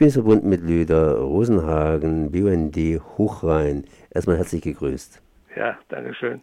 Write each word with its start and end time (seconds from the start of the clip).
bin 0.00 0.10
verbunden 0.10 0.48
mit 0.48 0.62
Lüder 0.62 1.18
Rosenhagen, 1.18 2.32
BUND 2.32 2.74
Hochrhein. 3.18 3.84
Erstmal 4.08 4.38
herzlich 4.38 4.62
gegrüßt. 4.62 5.20
Ja, 5.54 5.76
danke 5.90 6.14
schön. 6.14 6.40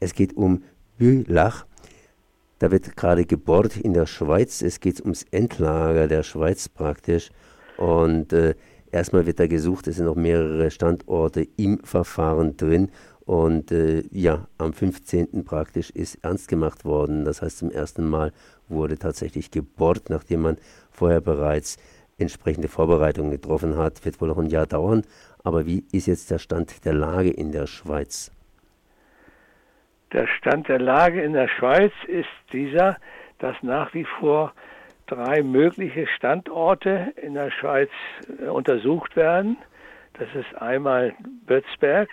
Es 0.00 0.12
geht 0.14 0.36
um 0.36 0.64
Bülach. 0.98 1.64
Da 2.58 2.72
wird 2.72 2.96
gerade 2.96 3.24
gebohrt 3.24 3.76
in 3.76 3.94
der 3.94 4.06
Schweiz. 4.06 4.62
Es 4.62 4.80
geht 4.80 5.00
ums 5.00 5.22
Endlager 5.30 6.08
der 6.08 6.24
Schweiz 6.24 6.68
praktisch. 6.68 7.30
Und 7.76 8.32
äh, 8.32 8.56
erstmal 8.90 9.26
wird 9.26 9.38
da 9.38 9.46
gesucht, 9.46 9.86
es 9.86 9.98
sind 9.98 10.06
noch 10.06 10.16
mehrere 10.16 10.72
Standorte 10.72 11.46
im 11.56 11.78
Verfahren 11.84 12.56
drin. 12.56 12.90
Und 13.24 13.70
äh, 13.70 14.02
ja, 14.10 14.48
am 14.58 14.72
15. 14.72 15.44
praktisch 15.44 15.90
ist 15.90 16.18
ernst 16.24 16.48
gemacht 16.48 16.84
worden. 16.84 17.26
Das 17.26 17.42
heißt, 17.42 17.58
zum 17.58 17.70
ersten 17.70 18.08
Mal 18.08 18.32
wurde 18.68 18.98
tatsächlich 18.98 19.52
gebohrt, 19.52 20.10
nachdem 20.10 20.40
man 20.40 20.56
vorher 20.90 21.20
bereits 21.20 21.78
entsprechende 22.22 22.68
Vorbereitungen 22.68 23.30
getroffen 23.30 23.76
hat. 23.76 24.04
Wird 24.04 24.20
wohl 24.20 24.28
noch 24.28 24.38
ein 24.38 24.46
Jahr 24.46 24.66
dauern. 24.66 25.02
Aber 25.44 25.66
wie 25.66 25.84
ist 25.92 26.06
jetzt 26.06 26.30
der 26.30 26.38
Stand 26.38 26.84
der 26.84 26.94
Lage 26.94 27.30
in 27.30 27.52
der 27.52 27.66
Schweiz? 27.66 28.30
Der 30.12 30.26
Stand 30.26 30.68
der 30.68 30.78
Lage 30.78 31.22
in 31.22 31.32
der 31.32 31.48
Schweiz 31.48 31.92
ist 32.06 32.28
dieser, 32.52 32.96
dass 33.38 33.56
nach 33.62 33.92
wie 33.94 34.04
vor 34.04 34.52
drei 35.06 35.42
mögliche 35.42 36.06
Standorte 36.06 37.12
in 37.20 37.34
der 37.34 37.50
Schweiz 37.50 37.90
äh, 38.40 38.46
untersucht 38.46 39.16
werden. 39.16 39.56
Das 40.14 40.28
ist 40.34 40.60
einmal 40.60 41.14
Bötzberg, 41.46 42.08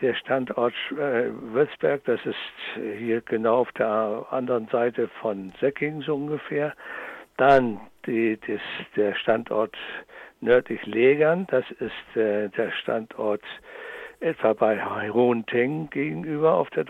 der 0.00 0.14
Standort 0.14 0.74
äh, 0.92 1.30
Würzberg, 1.52 2.04
das 2.04 2.20
ist 2.26 2.36
hier 2.98 3.22
genau 3.22 3.60
auf 3.60 3.72
der 3.72 4.26
anderen 4.30 4.68
Seite 4.68 5.08
von 5.20 5.52
Säckingen 5.60 6.02
so 6.02 6.14
ungefähr. 6.14 6.74
Dann 7.36 7.80
die, 8.06 8.38
das, 8.46 8.60
der 8.96 9.14
Standort 9.14 9.76
nördlich 10.40 10.84
Legern, 10.86 11.46
das 11.50 11.64
ist 11.72 12.16
äh, 12.16 12.48
der 12.50 12.70
Standort 12.82 13.42
etwa 14.20 14.52
bei 14.54 14.80
Hohenteng 15.10 15.90
gegenüber 15.90 16.54
auf 16.54 16.70
der 16.70 16.84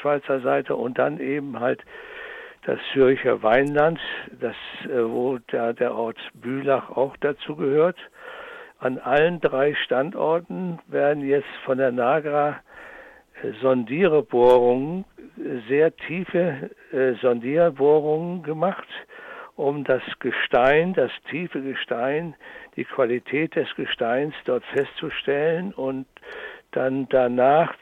Schweizer 0.00 0.40
Seite 0.40 0.76
und 0.76 0.98
dann 0.98 1.18
eben 1.18 1.58
halt 1.58 1.82
das 2.64 2.78
Zürcher 2.92 3.42
Weinland, 3.42 3.98
das, 4.40 4.56
äh, 4.84 5.02
wo 5.02 5.38
der, 5.50 5.72
der 5.72 5.94
Ort 5.94 6.18
Bülach 6.34 6.90
auch 6.90 7.16
dazu 7.18 7.56
gehört. 7.56 7.96
An 8.78 8.98
allen 8.98 9.40
drei 9.40 9.74
Standorten 9.74 10.78
werden 10.86 11.26
jetzt 11.26 11.48
von 11.64 11.78
der 11.78 11.92
NAGRA 11.92 12.60
äh, 13.42 13.52
Sondierbohrungen, 13.62 15.04
sehr 15.68 15.96
tiefe 15.96 16.70
äh, 16.92 17.12
Sondierbohrungen 17.22 18.42
gemacht, 18.42 18.88
um 19.58 19.82
das 19.82 20.02
Gestein, 20.20 20.94
das 20.94 21.10
tiefe 21.30 21.60
Gestein, 21.60 22.36
die 22.76 22.84
Qualität 22.84 23.56
des 23.56 23.68
Gesteins 23.74 24.32
dort 24.44 24.64
festzustellen 24.66 25.74
und 25.74 26.06
dann 26.70 27.08
danach 27.08 27.74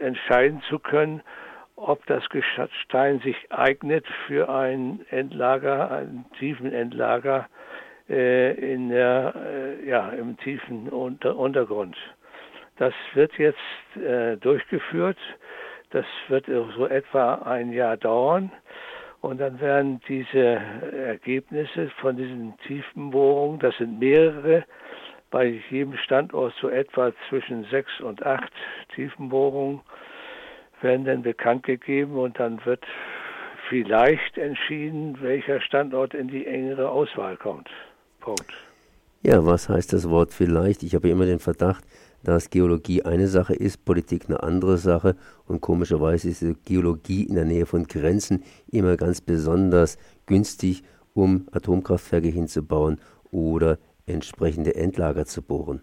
entscheiden 0.00 0.62
zu 0.70 0.78
können, 0.78 1.22
ob 1.76 2.04
das 2.06 2.26
Gestein 2.30 3.20
sich 3.20 3.36
eignet 3.50 4.06
für 4.26 4.48
ein 4.48 5.04
Endlager, 5.10 5.90
einen 5.90 6.24
tiefen 6.38 6.72
Endlager 6.72 7.46
äh, 8.08 8.54
in 8.54 8.88
der, 8.88 9.34
äh, 9.36 9.86
ja, 9.86 10.08
im 10.08 10.38
tiefen 10.38 10.88
Unter 10.88 11.36
Untergrund. 11.36 11.96
Das 12.78 12.94
wird 13.12 13.36
jetzt 13.36 13.58
äh, 13.96 14.38
durchgeführt. 14.38 15.18
Das 15.90 16.06
wird 16.28 16.46
so 16.46 16.86
etwa 16.86 17.34
ein 17.34 17.70
Jahr 17.72 17.98
dauern. 17.98 18.50
Und 19.20 19.40
dann 19.40 19.60
werden 19.60 20.00
diese 20.08 20.60
Ergebnisse 20.92 21.90
von 22.00 22.16
diesen 22.16 22.56
Tiefenbohrungen, 22.66 23.58
das 23.58 23.76
sind 23.76 23.98
mehrere, 23.98 24.64
bei 25.30 25.60
jedem 25.70 25.96
Standort 25.98 26.54
so 26.60 26.68
etwa 26.68 27.12
zwischen 27.28 27.64
sechs 27.64 28.00
und 28.00 28.24
acht 28.24 28.52
Tiefenbohrungen, 28.94 29.80
werden 30.80 31.04
dann 31.04 31.22
bekannt 31.22 31.64
gegeben 31.64 32.16
und 32.16 32.38
dann 32.38 32.64
wird 32.64 32.84
vielleicht 33.68 34.38
entschieden, 34.38 35.18
welcher 35.20 35.60
Standort 35.60 36.14
in 36.14 36.28
die 36.28 36.46
engere 36.46 36.88
Auswahl 36.88 37.36
kommt. 37.36 37.68
Punkt. 38.20 38.52
Ja, 39.22 39.44
was 39.44 39.68
heißt 39.68 39.92
das 39.92 40.08
Wort 40.08 40.32
vielleicht? 40.32 40.82
Ich 40.82 40.94
habe 40.94 41.08
immer 41.08 41.26
den 41.26 41.40
Verdacht, 41.40 41.84
dass 42.22 42.50
Geologie 42.50 43.02
eine 43.02 43.28
Sache 43.28 43.54
ist, 43.54 43.84
Politik 43.84 44.24
eine 44.28 44.42
andere 44.42 44.78
Sache 44.78 45.16
und 45.46 45.60
komischerweise 45.60 46.28
ist 46.28 46.64
Geologie 46.64 47.24
in 47.24 47.34
der 47.34 47.44
Nähe 47.44 47.66
von 47.66 47.84
Grenzen 47.84 48.44
immer 48.70 48.96
ganz 48.96 49.20
besonders 49.20 49.98
günstig, 50.26 50.82
um 51.14 51.46
Atomkraftwerke 51.52 52.28
hinzubauen 52.28 53.00
oder 53.30 53.78
entsprechende 54.06 54.74
Endlager 54.74 55.26
zu 55.26 55.42
bohren. 55.42 55.82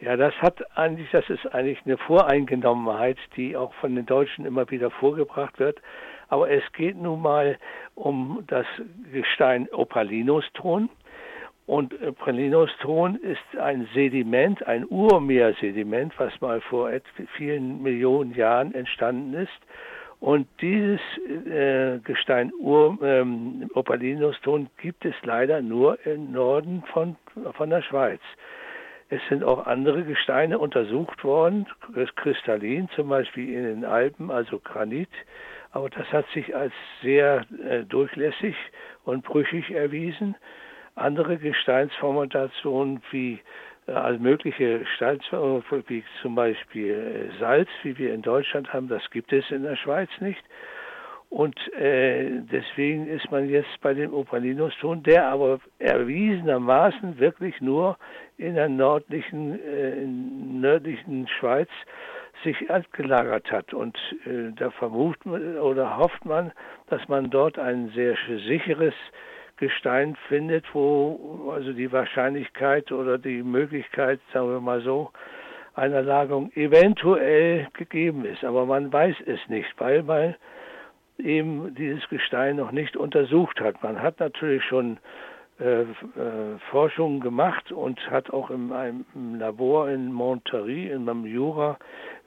Ja, 0.00 0.16
das 0.16 0.34
hat 0.34 0.62
eigentlich, 0.76 1.10
das 1.12 1.28
ist 1.30 1.46
eigentlich 1.54 1.78
eine 1.86 1.96
Voreingenommenheit, 1.96 3.16
die 3.36 3.56
auch 3.56 3.72
von 3.74 3.94
den 3.94 4.06
Deutschen 4.06 4.44
immer 4.44 4.70
wieder 4.70 4.90
vorgebracht 4.90 5.58
wird. 5.58 5.80
Aber 6.28 6.50
es 6.50 6.62
geht 6.72 6.96
nun 6.96 7.22
mal 7.22 7.58
um 7.94 8.44
das 8.46 8.66
Gestein 9.12 9.68
Opalinuston. 9.72 10.90
Und 11.66 11.94
Opalinuston 12.02 13.16
ist 13.16 13.58
ein 13.58 13.88
Sediment, 13.94 14.66
ein 14.66 14.86
Urmeersediment, 14.88 16.12
was 16.18 16.38
mal 16.40 16.60
vor 16.60 16.90
vielen 17.36 17.82
Millionen 17.82 18.34
Jahren 18.34 18.74
entstanden 18.74 19.34
ist. 19.34 19.52
Und 20.20 20.46
dieses 20.60 21.00
äh, 21.46 21.98
Gestein 21.98 22.52
Ur, 22.58 22.98
ähm, 23.02 23.70
Opalinuston 23.74 24.68
gibt 24.80 25.04
es 25.04 25.14
leider 25.22 25.62
nur 25.62 25.98
im 26.06 26.32
Norden 26.32 26.82
von, 26.92 27.16
von 27.52 27.70
der 27.70 27.82
Schweiz. 27.82 28.20
Es 29.10 29.20
sind 29.28 29.44
auch 29.44 29.66
andere 29.66 30.02
Gesteine 30.02 30.58
untersucht 30.58 31.24
worden, 31.24 31.66
kristallin, 32.16 32.88
zum 32.96 33.08
Beispiel 33.08 33.52
in 33.54 33.64
den 33.64 33.84
Alpen, 33.84 34.30
also 34.30 34.58
Granit. 34.58 35.10
Aber 35.72 35.90
das 35.90 36.10
hat 36.12 36.26
sich 36.32 36.54
als 36.56 36.72
sehr 37.02 37.44
äh, 37.68 37.84
durchlässig 37.84 38.56
und 39.04 39.24
brüchig 39.24 39.70
erwiesen. 39.72 40.36
Andere 40.94 41.38
Gesteinsformationen 41.38 43.02
wie 43.10 43.40
also 43.86 44.18
mögliche 44.18 44.78
Gesteinsformationen 44.80 45.84
wie 45.88 46.04
zum 46.22 46.34
Beispiel 46.34 47.30
äh, 47.34 47.38
Salz, 47.38 47.68
wie 47.82 47.98
wir 47.98 48.14
in 48.14 48.22
Deutschland 48.22 48.72
haben, 48.72 48.88
das 48.88 49.02
gibt 49.10 49.32
es 49.32 49.50
in 49.50 49.62
der 49.62 49.76
Schweiz 49.76 50.08
nicht. 50.20 50.42
Und 51.28 51.58
äh, 51.74 52.30
deswegen 52.52 53.08
ist 53.08 53.30
man 53.30 53.48
jetzt 53.48 53.80
bei 53.80 53.92
dem 53.92 54.14
Opalinuston, 54.14 55.02
der 55.02 55.26
aber 55.26 55.58
erwiesenermaßen 55.80 57.18
wirklich 57.18 57.60
nur 57.60 57.98
in 58.38 58.54
der 58.54 58.68
nördlichen, 58.68 59.60
äh, 59.60 60.06
nördlichen 60.06 61.26
Schweiz 61.26 61.68
sich 62.44 62.70
abgelagert 62.70 63.50
hat. 63.50 63.74
Und 63.74 63.96
äh, 64.26 64.52
da 64.54 64.70
vermutet 64.70 65.26
man 65.26 65.58
oder 65.58 65.98
hofft 65.98 66.24
man, 66.24 66.52
dass 66.86 67.06
man 67.08 67.30
dort 67.30 67.58
ein 67.58 67.88
sehr 67.96 68.16
sicheres 68.46 68.94
Gestein 69.64 70.16
findet, 70.28 70.64
wo 70.74 71.50
also 71.54 71.72
die 71.72 71.90
Wahrscheinlichkeit 71.90 72.92
oder 72.92 73.16
die 73.18 73.42
Möglichkeit, 73.42 74.20
sagen 74.32 74.50
wir 74.50 74.60
mal 74.60 74.82
so, 74.82 75.10
einer 75.74 76.02
Lagerung 76.02 76.52
eventuell 76.54 77.68
gegeben 77.72 78.24
ist. 78.24 78.44
Aber 78.44 78.66
man 78.66 78.92
weiß 78.92 79.16
es 79.26 79.40
nicht, 79.48 79.68
weil 79.78 80.02
man 80.02 80.34
eben 81.18 81.74
dieses 81.74 82.06
Gestein 82.08 82.56
noch 82.56 82.72
nicht 82.72 82.96
untersucht 82.96 83.60
hat. 83.60 83.82
Man 83.82 84.02
hat 84.02 84.20
natürlich 84.20 84.62
schon 84.64 84.98
äh, 85.60 85.82
äh, 85.82 85.86
Forschungen 86.70 87.20
gemacht 87.20 87.72
und 87.72 87.98
hat 88.10 88.30
auch 88.30 88.50
in 88.50 88.72
einem 88.72 89.04
Labor 89.38 89.88
in 89.88 90.12
Monterey, 90.12 90.90
in 90.90 91.08
einem 91.08 91.24
Jura, 91.24 91.78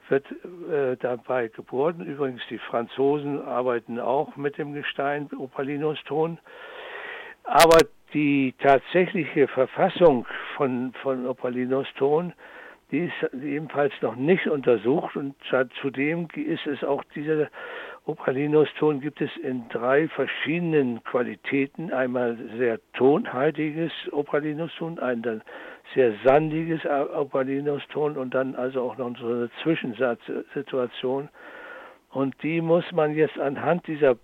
wird 0.10 0.26
äh, 0.72 0.96
dabei 0.98 1.50
geboren. 1.50 2.06
Übrigens, 2.06 2.42
die 2.50 2.58
Franzosen 2.58 3.42
arbeiten 3.42 4.00
auch 4.00 4.36
mit 4.38 4.58
dem 4.58 4.74
Gestein 4.74 5.30
Opalinuston. 5.38 6.40
Aber 7.48 7.80
die 8.14 8.54
tatsächliche 8.60 9.48
Verfassung 9.48 10.26
von, 10.58 10.92
von 11.02 11.26
Opalinuston, 11.26 12.34
die 12.92 13.06
ist 13.06 13.34
ebenfalls 13.34 13.94
noch 14.02 14.18
nicht 14.18 14.48
untersucht 14.48 15.16
und 15.16 15.34
zudem 15.82 16.28
ist 16.36 16.68
es 16.68 16.84
auch 16.84 17.04
diese 17.16 17.50
Opalinuston 18.06 19.00
gibt 19.00 19.22
es 19.22 19.30
in 19.38 19.68
drei 19.70 20.10
verschiedenen 20.10 21.02
Qualitäten. 21.06 21.94
Einmal 21.94 22.38
sehr 22.58 22.80
tonhaltiges 22.94 23.92
Opalinuston, 24.12 25.00
ein 25.00 25.22
dann 25.22 25.42
sehr 25.94 26.14
sandiges 26.26 26.82
Opalinuston 26.86 28.18
und 28.18 28.34
dann 28.34 28.56
also 28.56 28.82
auch 28.82 28.98
noch 28.98 29.18
so 29.18 29.28
eine 29.28 29.50
Zwischensituation. 29.64 31.30
Und 32.10 32.36
die 32.44 32.60
muss 32.60 32.90
man 32.92 33.16
jetzt 33.16 33.40
anhand 33.40 33.88
dieser 33.88 34.16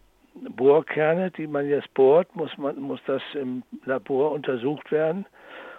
Bohrkerne, 0.55 1.31
die 1.31 1.47
man 1.47 1.67
jetzt 1.67 1.93
bohrt, 1.93 2.35
muss 2.35 2.57
man 2.57 2.79
muss 2.79 2.99
das 3.05 3.21
im 3.33 3.63
Labor 3.85 4.31
untersucht 4.31 4.91
werden, 4.91 5.25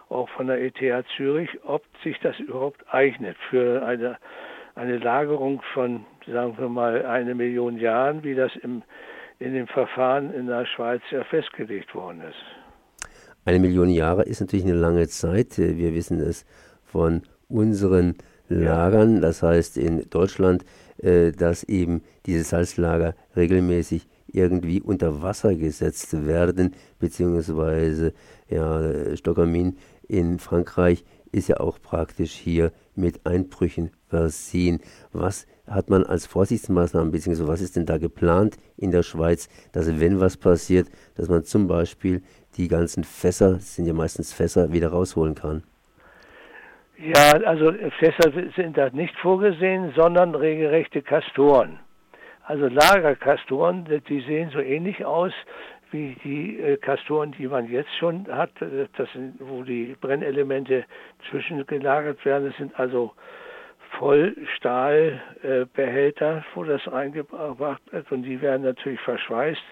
auch 0.08 0.28
von 0.30 0.46
der 0.46 0.62
ETH 0.62 1.06
Zürich, 1.16 1.50
ob 1.64 1.82
sich 2.02 2.18
das 2.20 2.38
überhaupt 2.38 2.84
eignet 2.92 3.36
für 3.50 3.84
eine 3.84 4.18
eine 4.74 4.98
Lagerung 4.98 5.62
von, 5.72 6.04
sagen 6.26 6.56
wir 6.58 6.68
mal, 6.68 7.06
eine 7.06 7.34
Million 7.34 7.78
Jahren, 7.78 8.24
wie 8.24 8.34
das 8.34 8.50
im, 8.62 8.82
in 9.38 9.54
dem 9.54 9.66
Verfahren 9.66 10.32
in 10.32 10.46
der 10.46 10.66
Schweiz 10.66 11.02
ja 11.10 11.22
festgelegt 11.24 11.94
worden 11.94 12.22
ist. 12.22 13.08
Eine 13.44 13.58
Million 13.58 13.90
Jahre 13.90 14.22
ist 14.22 14.40
natürlich 14.40 14.64
eine 14.64 14.74
lange 14.74 15.06
Zeit. 15.08 15.58
Wir 15.58 15.94
wissen 15.94 16.18
es 16.18 16.44
von 16.84 17.22
unseren 17.48 18.16
Lagern, 18.48 19.20
das 19.20 19.42
heißt 19.42 19.76
in 19.76 20.08
Deutschland, 20.10 20.64
äh, 20.98 21.32
dass 21.32 21.64
eben 21.64 22.02
diese 22.26 22.44
Salzlager 22.44 23.14
regelmäßig 23.36 24.06
irgendwie 24.26 24.80
unter 24.80 25.22
Wasser 25.22 25.54
gesetzt 25.54 26.26
werden, 26.26 26.74
beziehungsweise 26.98 28.12
ja, 28.48 29.16
Stockermin 29.16 29.76
in 30.08 30.38
Frankreich 30.38 31.04
ist 31.32 31.48
ja 31.48 31.58
auch 31.58 31.80
praktisch 31.80 32.32
hier 32.32 32.72
mit 32.94 33.26
Einbrüchen 33.26 33.90
versehen. 34.08 34.80
Was 35.12 35.46
hat 35.66 35.90
man 35.90 36.04
als 36.04 36.26
Vorsichtsmaßnahmen, 36.26 37.10
beziehungsweise 37.10 37.48
was 37.48 37.60
ist 37.60 37.76
denn 37.76 37.86
da 37.86 37.98
geplant 37.98 38.56
in 38.76 38.90
der 38.90 39.02
Schweiz, 39.02 39.48
dass 39.72 40.00
wenn 40.00 40.20
was 40.20 40.36
passiert, 40.36 40.88
dass 41.16 41.28
man 41.28 41.44
zum 41.44 41.66
Beispiel 41.66 42.22
die 42.56 42.68
ganzen 42.68 43.02
Fässer, 43.02 43.54
das 43.54 43.74
sind 43.74 43.86
ja 43.86 43.94
meistens 43.94 44.32
Fässer, 44.32 44.72
wieder 44.72 44.88
rausholen 44.88 45.34
kann? 45.34 45.64
Ja, 46.96 47.32
also 47.44 47.72
Fässer 47.98 48.30
sind 48.54 48.78
da 48.78 48.90
nicht 48.90 49.16
vorgesehen, 49.18 49.92
sondern 49.96 50.34
regelrechte 50.34 51.02
Kastoren. 51.02 51.80
Also 52.46 52.68
Lagerkastoren, 52.68 53.86
die 54.08 54.20
sehen 54.20 54.50
so 54.50 54.58
ähnlich 54.58 55.04
aus 55.04 55.32
wie 55.90 56.16
die 56.24 56.60
äh, 56.60 56.76
Kastoren, 56.76 57.32
die 57.32 57.46
man 57.46 57.70
jetzt 57.70 57.94
schon 57.98 58.26
hat, 58.28 58.50
das 58.60 59.12
sind, 59.12 59.36
wo 59.38 59.62
die 59.62 59.96
Brennelemente 60.00 60.84
zwischengelagert 61.30 62.24
werden. 62.24 62.48
Das 62.48 62.56
sind 62.56 62.76
also 62.78 63.12
Vollstahlbehälter, 63.98 66.38
äh, 66.38 66.42
wo 66.54 66.64
das 66.64 66.88
eingebracht 66.88 67.82
wird. 67.92 68.10
Und 68.10 68.22
die 68.24 68.42
werden 68.42 68.62
natürlich 68.62 69.00
verschweißt 69.00 69.62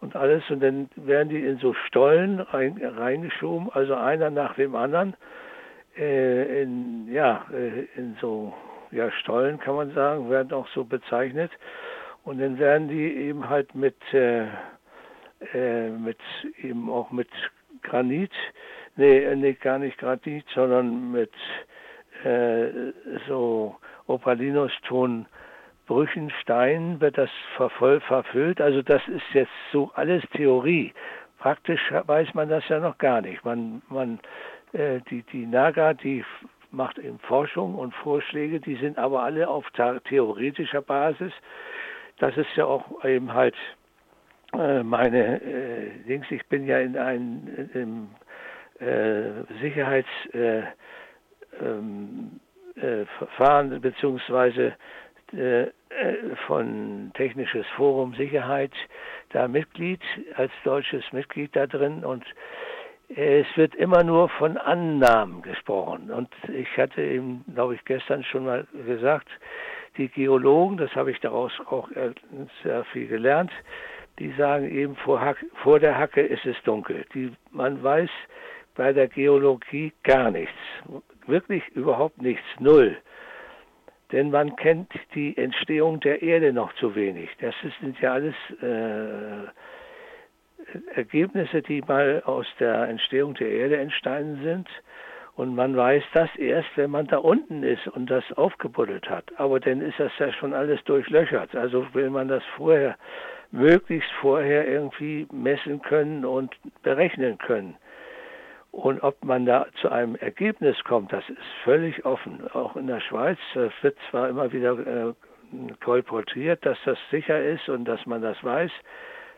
und 0.00 0.14
alles. 0.14 0.48
Und 0.50 0.62
dann 0.62 0.88
werden 0.94 1.30
die 1.30 1.44
in 1.44 1.58
so 1.58 1.74
Stollen 1.86 2.38
rein, 2.40 2.80
reingeschoben, 2.82 3.70
also 3.72 3.94
einer 3.94 4.30
nach 4.30 4.54
dem 4.54 4.76
anderen. 4.76 5.16
Äh, 5.98 6.62
in 6.62 7.12
ja 7.12 7.44
äh, 7.52 7.86
in 7.96 8.16
so 8.20 8.54
ja 8.92 9.10
Stollen 9.10 9.58
kann 9.58 9.74
man 9.74 9.90
sagen, 9.92 10.30
werden 10.30 10.52
auch 10.52 10.68
so 10.68 10.84
bezeichnet 10.84 11.50
und 12.26 12.38
dann 12.38 12.58
werden 12.58 12.88
die 12.88 13.14
eben 13.14 13.48
halt 13.48 13.74
mit 13.74 13.96
äh, 14.12 14.46
äh, 15.54 15.90
mit 15.90 16.18
eben 16.62 16.90
auch 16.90 17.10
mit 17.10 17.28
Granit, 17.82 18.32
nee, 18.96 19.18
äh, 19.18 19.36
nee, 19.36 19.54
gar 19.54 19.78
nicht 19.78 19.98
Granit, 19.98 20.44
sondern 20.54 21.12
mit 21.12 21.32
äh, 22.24 22.92
so 23.28 23.76
Opalinuston 24.06 25.26
Brüchen, 25.86 26.30
Steinen 26.42 27.00
wird 27.00 27.16
das 27.16 27.30
vervoll, 27.56 28.00
verfüllt. 28.00 28.60
Also 28.60 28.82
das 28.82 29.06
ist 29.06 29.22
jetzt 29.32 29.52
so 29.70 29.92
alles 29.94 30.24
Theorie. 30.34 30.92
Praktisch 31.38 31.80
weiß 31.92 32.34
man 32.34 32.48
das 32.48 32.66
ja 32.68 32.80
noch 32.80 32.98
gar 32.98 33.20
nicht. 33.20 33.44
Man, 33.44 33.82
man, 33.88 34.18
äh, 34.72 35.00
die, 35.10 35.22
die 35.22 35.46
Naga, 35.46 35.94
die 35.94 36.24
macht 36.72 36.98
eben 36.98 37.20
Forschung 37.20 37.76
und 37.76 37.94
Vorschläge, 37.94 38.58
die 38.58 38.74
sind 38.74 38.98
aber 38.98 39.22
alle 39.22 39.48
auf 39.48 39.70
theoretischer 40.08 40.82
Basis. 40.82 41.32
Das 42.18 42.36
ist 42.36 42.54
ja 42.56 42.64
auch 42.66 43.04
eben 43.04 43.32
halt 43.34 43.54
äh, 44.52 44.82
meine 44.82 45.42
äh, 45.42 45.90
Dings, 46.08 46.26
ich 46.30 46.46
bin 46.46 46.66
ja 46.66 46.78
in 46.78 46.96
einem 46.96 48.08
äh, 48.78 49.44
Sicherheitsverfahren 49.60 50.72
äh, 53.72 53.74
ähm, 53.74 53.80
beziehungsweise 53.80 54.74
äh, 55.32 55.66
von 56.46 57.10
Technisches 57.14 57.66
Forum 57.76 58.14
Sicherheit 58.14 58.72
da 59.30 59.48
Mitglied, 59.48 60.00
als 60.34 60.52
deutsches 60.64 61.04
Mitglied 61.12 61.54
da 61.56 61.66
drin 61.66 62.04
und 62.04 62.24
es 63.08 63.46
wird 63.56 63.74
immer 63.76 64.02
nur 64.02 64.28
von 64.28 64.56
Annahmen 64.56 65.42
gesprochen. 65.42 66.10
Und 66.10 66.28
ich 66.52 66.68
hatte 66.76 67.02
eben, 67.02 67.44
glaube 67.54 67.76
ich, 67.76 67.84
gestern 67.84 68.24
schon 68.24 68.44
mal 68.44 68.66
gesagt, 68.84 69.28
die 69.96 70.08
Geologen, 70.08 70.76
das 70.76 70.94
habe 70.94 71.10
ich 71.10 71.20
daraus 71.20 71.52
auch 71.66 71.88
sehr 72.62 72.84
viel 72.84 73.06
gelernt, 73.08 73.50
die 74.18 74.32
sagen 74.32 74.70
eben, 74.70 74.96
vor, 74.96 75.20
Hack, 75.20 75.44
vor 75.62 75.78
der 75.78 75.96
Hacke 75.96 76.22
ist 76.22 76.46
es 76.46 76.56
dunkel. 76.64 77.04
Die, 77.14 77.32
man 77.50 77.82
weiß 77.82 78.10
bei 78.74 78.92
der 78.92 79.08
Geologie 79.08 79.92
gar 80.04 80.30
nichts. 80.30 80.54
Wirklich 81.26 81.66
überhaupt 81.74 82.20
nichts. 82.22 82.44
Null. 82.58 82.96
Denn 84.12 84.30
man 84.30 84.54
kennt 84.56 84.92
die 85.14 85.36
Entstehung 85.36 86.00
der 86.00 86.22
Erde 86.22 86.52
noch 86.52 86.72
zu 86.74 86.94
wenig. 86.94 87.28
Das 87.40 87.54
sind 87.80 88.00
ja 88.00 88.12
alles 88.12 88.34
äh, 88.62 89.48
Ergebnisse, 90.94 91.62
die 91.62 91.82
mal 91.82 92.22
aus 92.24 92.46
der 92.60 92.88
Entstehung 92.88 93.34
der 93.34 93.50
Erde 93.50 93.78
entstanden 93.78 94.42
sind. 94.44 94.68
Und 95.36 95.54
man 95.54 95.76
weiß 95.76 96.02
das 96.14 96.34
erst, 96.36 96.68
wenn 96.76 96.90
man 96.90 97.06
da 97.08 97.18
unten 97.18 97.62
ist 97.62 97.86
und 97.88 98.10
das 98.10 98.24
aufgebuddelt 98.32 99.08
hat. 99.10 99.24
Aber 99.36 99.60
dann 99.60 99.82
ist 99.82 100.00
das 100.00 100.12
ja 100.18 100.32
schon 100.32 100.54
alles 100.54 100.82
durchlöchert. 100.84 101.54
Also 101.54 101.86
will 101.94 102.08
man 102.08 102.28
das 102.28 102.42
vorher 102.56 102.96
möglichst 103.50 104.10
vorher 104.20 104.66
irgendwie 104.66 105.26
messen 105.30 105.82
können 105.82 106.24
und 106.24 106.54
berechnen 106.82 107.36
können. 107.38 107.76
Und 108.72 109.02
ob 109.02 109.24
man 109.24 109.46
da 109.46 109.66
zu 109.80 109.90
einem 109.90 110.16
Ergebnis 110.16 110.76
kommt, 110.84 111.12
das 111.12 111.28
ist 111.28 111.38
völlig 111.64 112.04
offen. 112.04 112.46
Auch 112.52 112.76
in 112.76 112.86
der 112.86 113.00
Schweiz 113.00 113.38
wird 113.54 113.96
zwar 114.10 114.28
immer 114.28 114.52
wieder 114.52 114.78
äh, 114.78 115.12
kolportiert, 115.82 116.64
dass 116.64 116.78
das 116.84 116.98
sicher 117.10 117.42
ist 117.42 117.68
und 117.68 117.84
dass 117.84 118.04
man 118.06 118.22
das 118.22 118.42
weiß. 118.42 118.70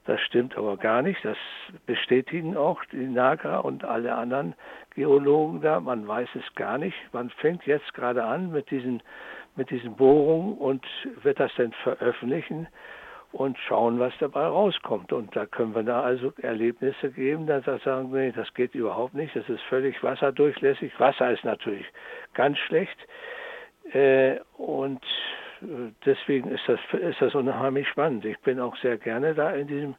Das 0.08 0.22
stimmt 0.22 0.56
aber 0.56 0.78
gar 0.78 1.02
nicht. 1.02 1.22
Das 1.22 1.37
bestätigen 1.84 2.56
auch 2.56 2.82
die 2.87 2.96
NAGA 2.96 3.58
und 3.58 3.84
alle 3.84 4.14
anderen 4.14 4.55
Geologen 4.94 5.60
da. 5.60 5.81
Man 5.81 6.08
weiß 6.08 6.31
es 6.34 6.55
gar 6.55 6.78
nicht. 6.78 6.96
Man 7.12 7.28
fängt 7.28 7.66
jetzt 7.66 7.93
gerade 7.93 8.25
an 8.25 8.50
mit 8.50 8.70
diesen, 8.70 9.02
mit 9.55 9.69
diesen 9.69 9.96
Bohrungen 9.96 10.56
und 10.56 10.82
wird 11.22 11.38
das 11.38 11.52
dann 11.58 11.72
veröffentlichen 11.82 12.69
und 13.32 13.58
schauen, 13.58 13.99
was 13.99 14.14
dabei 14.19 14.46
rauskommt. 14.46 15.12
Und 15.12 15.37
da 15.37 15.44
können 15.44 15.75
wir 15.75 15.82
da 15.82 16.00
also 16.00 16.32
Erlebnisse 16.40 17.10
geben, 17.10 17.46
dass 17.46 17.66
wir 17.66 17.78
sagen, 17.81 18.10
nee, 18.10 18.32
das 18.32 18.55
geht 18.55 18.75
überhaupt 18.75 19.12
nicht, 19.12 19.37
das 19.37 19.46
ist 19.50 19.60
völlig 19.64 20.02
wasserdurchlässig. 20.02 20.99
Wasser 20.99 21.32
ist 21.32 21.44
natürlich 21.44 21.84
ganz 22.32 22.56
schlecht. 22.56 22.96
Äh, 23.93 24.38
und 24.56 25.05
deswegen 26.05 26.50
ist 26.50 26.62
das, 26.66 26.81
ist 26.93 27.20
das 27.20 27.34
unheimlich 27.34 27.88
spannend. 27.88 28.25
Ich 28.25 28.38
bin 28.40 28.60
auch 28.60 28.76
sehr 28.76 28.99
gerne 28.99 29.34
da 29.34 29.50
in 29.50 29.66
diesem, 29.66 29.94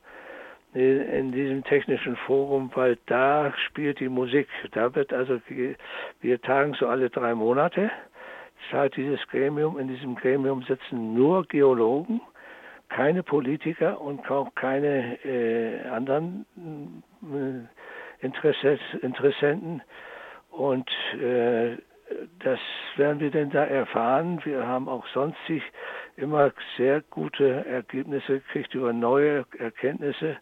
in 0.73 1.31
diesem 1.31 1.63
technischen 1.63 2.15
Forum, 2.15 2.71
weil 2.75 2.97
da 3.07 3.53
spielt 3.67 3.99
die 3.99 4.09
Musik. 4.09 4.47
Da 4.71 4.93
wird 4.95 5.13
also, 5.13 5.39
wir 6.21 6.41
tagen 6.41 6.73
so 6.73 6.87
alle 6.87 7.09
drei 7.09 7.33
Monate. 7.33 7.91
Halt 8.71 8.95
dieses 8.97 9.25
Gremium, 9.29 9.79
in 9.79 9.87
diesem 9.87 10.15
Gremium 10.15 10.63
sitzen 10.63 11.13
nur 11.13 11.45
Geologen 11.45 12.21
keine 12.89 13.23
Politiker 13.23 14.01
und 14.01 14.29
auch 14.29 14.53
keine 14.55 15.23
äh, 15.23 15.87
anderen 15.87 16.45
äh, 17.23 18.25
Interessenten. 18.25 19.81
Und 20.49 20.89
äh, 21.21 21.77
das 22.39 22.59
werden 22.95 23.19
wir 23.19 23.31
denn 23.31 23.49
da 23.49 23.63
erfahren. 23.63 24.41
Wir 24.43 24.65
haben 24.65 24.89
auch 24.89 25.05
sonst 25.13 25.37
sich 25.47 25.63
immer 26.17 26.51
sehr 26.77 27.01
gute 27.01 27.65
Ergebnisse 27.65 28.39
gekriegt 28.39 28.73
über 28.75 28.93
neue 28.93 29.45
Erkenntnisse. 29.57 30.37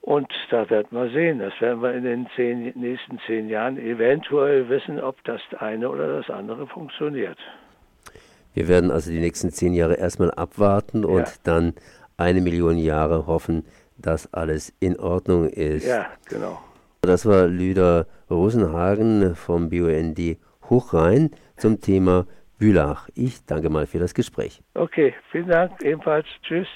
Und 0.00 0.30
da 0.50 0.68
werden 0.68 0.88
wir 0.90 1.08
sehen. 1.10 1.38
Das 1.38 1.58
werden 1.60 1.82
wir 1.82 1.94
in 1.94 2.04
den 2.04 2.28
zehn, 2.36 2.72
nächsten 2.74 3.18
zehn 3.26 3.48
Jahren 3.48 3.78
eventuell 3.78 4.68
wissen, 4.68 5.00
ob 5.00 5.22
das 5.24 5.40
eine 5.58 5.88
oder 5.88 6.20
das 6.20 6.28
andere 6.28 6.66
funktioniert. 6.66 7.38
Wir 8.52 8.68
werden 8.68 8.90
also 8.90 9.10
die 9.10 9.18
nächsten 9.18 9.50
zehn 9.50 9.72
Jahre 9.72 9.94
erstmal 9.94 10.30
abwarten 10.30 11.04
und 11.04 11.26
ja. 11.26 11.32
dann 11.42 11.74
eine 12.16 12.40
Million 12.40 12.76
Jahre 12.76 13.26
hoffen, 13.26 13.64
dass 13.96 14.32
alles 14.34 14.72
in 14.78 14.98
Ordnung 15.00 15.48
ist. 15.48 15.86
Ja, 15.86 16.06
genau. 16.28 16.60
Das 17.06 17.26
war 17.26 17.46
Lüder 17.46 18.06
Rosenhagen 18.30 19.34
vom 19.34 19.68
BUND 19.68 20.38
Hochrhein 20.70 21.30
zum 21.56 21.80
Thema 21.80 22.26
Bülach. 22.58 23.08
Ich 23.14 23.44
danke 23.44 23.68
mal 23.68 23.86
für 23.86 23.98
das 23.98 24.14
Gespräch. 24.14 24.62
Okay, 24.74 25.14
vielen 25.30 25.48
Dank, 25.48 25.72
ebenfalls. 25.82 26.26
Tschüss. 26.42 26.68